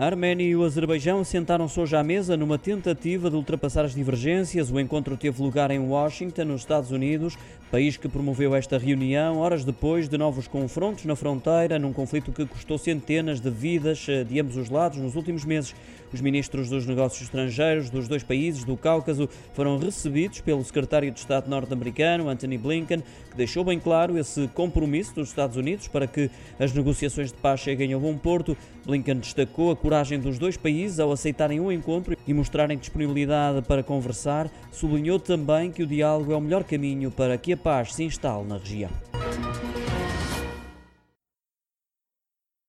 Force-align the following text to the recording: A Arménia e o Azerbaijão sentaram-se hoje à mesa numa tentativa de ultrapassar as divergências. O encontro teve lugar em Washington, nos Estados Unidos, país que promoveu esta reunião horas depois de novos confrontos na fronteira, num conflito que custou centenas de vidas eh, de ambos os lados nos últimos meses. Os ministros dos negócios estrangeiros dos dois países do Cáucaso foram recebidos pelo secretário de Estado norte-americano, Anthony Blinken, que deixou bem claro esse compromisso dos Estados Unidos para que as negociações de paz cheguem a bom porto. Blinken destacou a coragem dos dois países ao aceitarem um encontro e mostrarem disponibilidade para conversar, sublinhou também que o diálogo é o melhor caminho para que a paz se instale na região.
A 0.00 0.06
Arménia 0.06 0.46
e 0.46 0.56
o 0.56 0.64
Azerbaijão 0.64 1.22
sentaram-se 1.22 1.78
hoje 1.78 1.94
à 1.94 2.02
mesa 2.02 2.34
numa 2.34 2.56
tentativa 2.56 3.28
de 3.28 3.36
ultrapassar 3.36 3.84
as 3.84 3.94
divergências. 3.94 4.70
O 4.70 4.80
encontro 4.80 5.14
teve 5.14 5.42
lugar 5.42 5.70
em 5.70 5.78
Washington, 5.78 6.44
nos 6.44 6.62
Estados 6.62 6.90
Unidos, 6.90 7.36
país 7.70 7.98
que 7.98 8.08
promoveu 8.08 8.54
esta 8.54 8.78
reunião 8.78 9.36
horas 9.36 9.62
depois 9.62 10.08
de 10.08 10.16
novos 10.16 10.48
confrontos 10.48 11.04
na 11.04 11.14
fronteira, 11.14 11.78
num 11.78 11.92
conflito 11.92 12.32
que 12.32 12.46
custou 12.46 12.78
centenas 12.78 13.40
de 13.40 13.50
vidas 13.50 14.06
eh, 14.08 14.24
de 14.24 14.40
ambos 14.40 14.56
os 14.56 14.70
lados 14.70 14.96
nos 14.96 15.16
últimos 15.16 15.44
meses. 15.44 15.74
Os 16.12 16.20
ministros 16.20 16.68
dos 16.68 16.86
negócios 16.86 17.22
estrangeiros 17.22 17.88
dos 17.88 18.08
dois 18.08 18.24
países 18.24 18.64
do 18.64 18.76
Cáucaso 18.76 19.28
foram 19.52 19.78
recebidos 19.78 20.40
pelo 20.40 20.64
secretário 20.64 21.10
de 21.12 21.20
Estado 21.20 21.48
norte-americano, 21.48 22.28
Anthony 22.28 22.58
Blinken, 22.58 23.00
que 23.30 23.36
deixou 23.36 23.62
bem 23.62 23.78
claro 23.78 24.18
esse 24.18 24.48
compromisso 24.48 25.14
dos 25.14 25.28
Estados 25.28 25.56
Unidos 25.56 25.86
para 25.86 26.08
que 26.08 26.28
as 26.58 26.72
negociações 26.72 27.30
de 27.30 27.38
paz 27.38 27.60
cheguem 27.60 27.94
a 27.94 27.98
bom 27.98 28.16
porto. 28.16 28.56
Blinken 28.84 29.18
destacou 29.18 29.70
a 29.70 29.76
coragem 29.90 30.20
dos 30.20 30.38
dois 30.38 30.56
países 30.56 31.00
ao 31.00 31.10
aceitarem 31.10 31.58
um 31.58 31.72
encontro 31.72 32.16
e 32.24 32.32
mostrarem 32.32 32.78
disponibilidade 32.78 33.60
para 33.62 33.82
conversar, 33.82 34.48
sublinhou 34.70 35.18
também 35.18 35.72
que 35.72 35.82
o 35.82 35.86
diálogo 35.86 36.32
é 36.32 36.36
o 36.36 36.40
melhor 36.40 36.62
caminho 36.62 37.10
para 37.10 37.36
que 37.36 37.52
a 37.54 37.56
paz 37.56 37.94
se 37.94 38.04
instale 38.04 38.46
na 38.46 38.56
região. 38.56 38.90